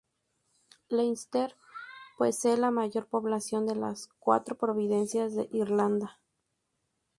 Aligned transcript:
Leinster 0.89 1.55
posee 2.17 2.57
la 2.57 2.71
mayor 2.71 3.05
población 3.05 3.67
de 3.67 3.75
las 3.75 4.09
cuatro 4.17 4.57
provincias 4.57 5.35
de 5.35 5.47
Irlanda. 5.51 6.19